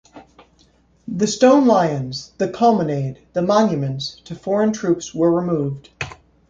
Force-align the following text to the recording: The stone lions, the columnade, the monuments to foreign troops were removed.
The 1.07 1.27
stone 1.27 1.67
lions, 1.67 2.31
the 2.39 2.47
columnade, 2.49 3.19
the 3.33 3.43
monuments 3.43 4.19
to 4.21 4.33
foreign 4.33 4.73
troops 4.73 5.13
were 5.13 5.31
removed. 5.31 5.91